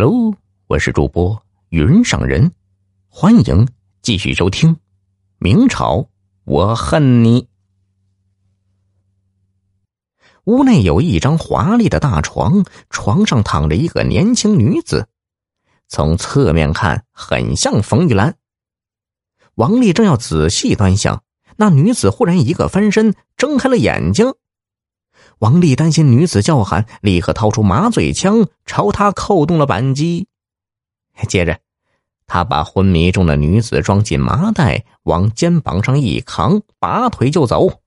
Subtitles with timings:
[0.00, 0.32] Hello，
[0.68, 2.52] 我是主播云上人，
[3.08, 3.66] 欢迎
[4.00, 4.76] 继续收听
[5.38, 6.08] 《明朝
[6.44, 7.42] 我恨你》。
[10.44, 15.08] 屋内有一张华丽的大床，床上躺着一个年轻女子，
[15.88, 18.36] 从侧面看很像冯玉兰。
[19.56, 21.24] 王丽正要仔细端详，
[21.56, 24.32] 那女子忽然一个翻身，睁开了眼睛。
[25.38, 30.26] 王丽担心女子叫喊，立刻掏出麻醉枪朝她扣动了扳机。
[31.28, 31.58] 接着，
[32.26, 37.80] 他把昏迷中的女子装进麻袋，往肩膀上一扛，拔腿就走。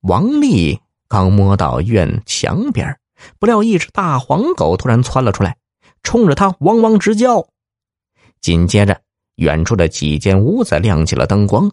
[0.00, 2.98] 王丽刚摸到院墙边，
[3.38, 5.56] 不料一只大黄狗突然窜了出来，
[6.02, 7.48] 冲着他汪汪直叫。
[8.40, 9.00] 紧接着，
[9.36, 11.70] 远处的几间屋子亮起了灯光，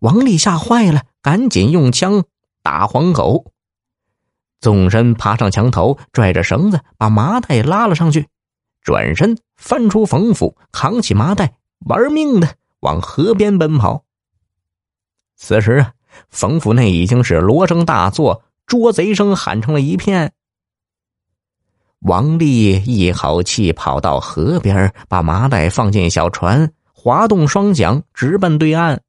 [0.00, 2.24] 王丽吓坏了，赶紧用枪。
[2.66, 3.52] 大黄狗
[4.58, 8.26] 纵身爬上墙头，拽着绳子把麻袋拉了上去，
[8.82, 14.02] 转身翻出缝斧，扛起麻袋，玩命的往河边奔跑。
[15.36, 15.92] 此时啊，
[16.28, 20.32] 冯府内已经是锣声大作，捉贼声喊成了一片。
[22.00, 29.00] 王丽一口气跑到河边，把麻袋放进小船，划动双桨，直奔对岸。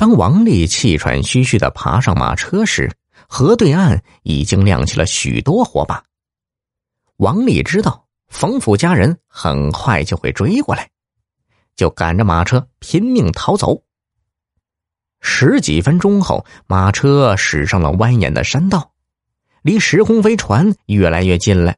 [0.00, 2.90] 当王丽气喘吁吁的爬上马车时，
[3.28, 6.02] 河对岸已经亮起了许多火把。
[7.18, 10.88] 王丽知道冯府家人很快就会追过来，
[11.76, 13.82] 就赶着马车拼命逃走。
[15.20, 18.92] 十几分钟后，马车驶上了蜿蜒的山道，
[19.60, 21.74] 离石鸿飞船越来越近了。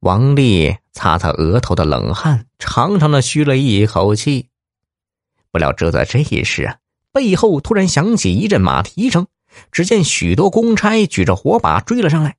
[0.00, 4.48] 王丽擦擦额头的冷汗，长长的吁了一口气。
[5.52, 6.76] 不料，就在这一时啊！
[7.16, 9.26] 背后突然响起一阵马蹄声，
[9.72, 12.36] 只见许多公差举着火把追了上来。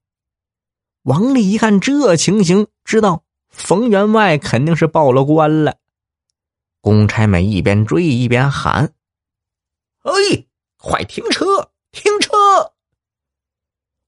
[1.01, 5.77] 王丽一看这情形，知道冯员外肯定是报了官了。
[6.79, 8.93] 公差们一边追一边喊
[10.05, 10.45] ：“哎，
[10.77, 11.71] 快停车！
[11.91, 12.31] 停车！”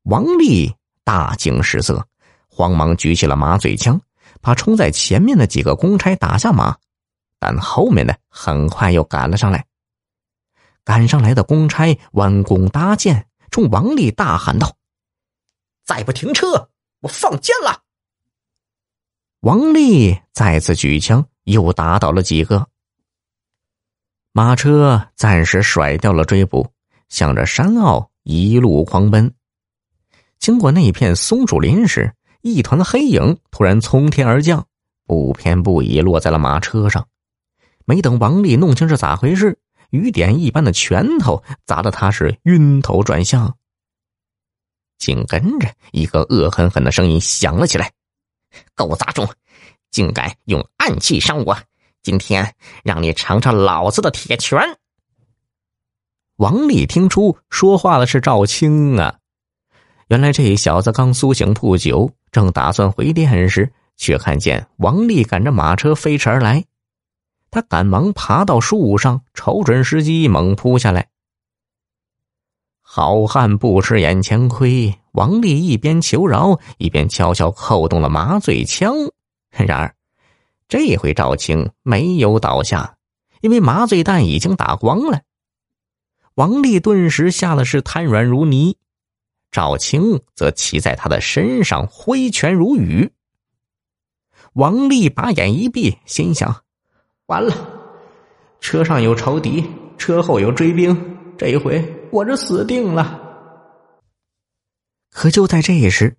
[0.05, 0.71] 王丽
[1.03, 2.05] 大惊失色，
[2.47, 3.99] 慌忙举起了麻醉枪，
[4.39, 6.77] 把冲在前面的几个公差打下马，
[7.39, 9.65] 但后面的很快又赶了上来。
[10.89, 14.75] 赶上来的公差弯弓搭箭，冲王丽大喊道
[15.85, 17.83] ：“再不停车，我放箭了！”
[19.41, 22.67] 王丽再次举枪，又打倒了几个。
[24.31, 26.67] 马车暂时甩掉了追捕，
[27.07, 29.31] 向着山坳一路狂奔。
[30.39, 34.65] 经过那片松树林时，一团黑影突然从天而降，
[35.05, 37.07] 不偏不倚落在了马车上。
[37.85, 39.59] 没等王丽弄清是咋回事。
[39.89, 43.55] 雨点一般的拳头砸得他是晕头转向。
[44.97, 47.91] 紧跟着，一个恶狠狠的声音响了起来
[48.75, 49.27] ：“狗杂种，
[49.91, 51.57] 竟敢用暗器伤我！
[52.03, 54.59] 今天让你尝尝老子的铁拳！”
[56.35, 59.17] 王丽听出说话的是赵青啊，
[60.07, 66.63] 原来这小子刚苏醒不久，正打算回店时，却看见王丽赶着马车飞驰而来。
[67.51, 71.09] 他赶忙爬到树上，瞅准时机，猛扑下来。
[72.81, 78.93] 好汉不吃眼前亏，王丽一边求饶，一边悄悄扣动了麻醉枪。
[79.51, 79.95] 然而，
[80.67, 82.97] 这回赵青没有倒下，
[83.41, 85.21] 因为麻醉弹已经打光了。
[86.35, 88.77] 王丽顿时吓得是瘫软如泥，
[89.51, 93.11] 赵青则骑在他的身上，挥拳如雨。
[94.53, 96.63] 王丽把眼一闭，心想。
[97.29, 97.53] 完了，
[98.59, 99.63] 车上有仇敌，
[99.99, 103.21] 车后有追兵，这一回我这死定了。
[105.11, 106.17] 可就在这时，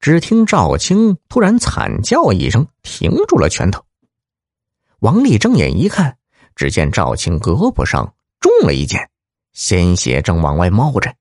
[0.00, 3.84] 只听赵青突然惨叫一声，停住了拳头。
[5.00, 6.16] 王丽睁眼一看，
[6.56, 9.10] 只见赵青胳膊上中了一箭，
[9.52, 11.14] 鲜血正往外冒着。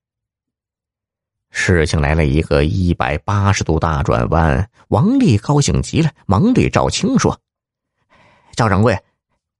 [1.49, 7.37] 事情来了一个一百八十度大转弯，王丽高兴极了，忙对赵青说
[8.55, 8.97] ：“赵掌柜。”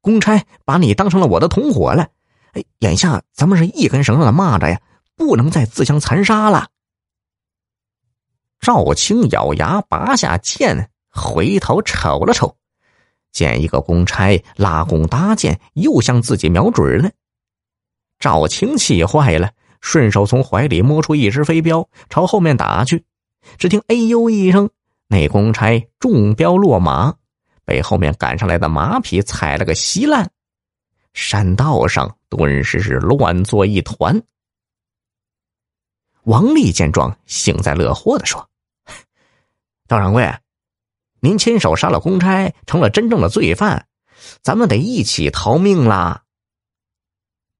[0.08, 2.08] 公差把你当成了我的同伙了，
[2.54, 4.80] 哎，眼下咱们是一根绳上的蚂蚱呀，
[5.18, 6.70] 不能再自相残杀了。
[8.62, 12.56] 赵青咬牙拔下剑，回头瞅了瞅，
[13.34, 17.10] 见一个公差拉弓搭箭，又向自己瞄准呢。
[18.18, 19.52] 赵青气坏了，
[19.82, 23.04] 顺手从怀里摸出一只飞镖，朝后面打去。
[23.58, 24.70] 只听“哎呦”一声，
[25.10, 27.16] 那公差中镖落马。
[27.68, 30.32] 被后面赶上来的马匹踩了个稀烂，
[31.14, 34.24] 山道上顿时是乱作一团。
[36.24, 38.50] 王丽见状，幸灾乐祸的说
[39.90, 40.34] ：“赵掌柜，
[41.20, 43.86] 您亲手杀了公差，成了真正的罪犯，
[44.42, 46.24] 咱们得一起逃命啦。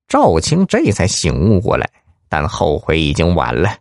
[0.08, 1.92] 赵青这才醒悟过来，
[2.30, 3.78] 但后悔已经晚了，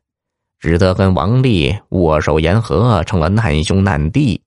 [0.59, 4.43] 只得跟王丽握手言和，成了难兄难弟。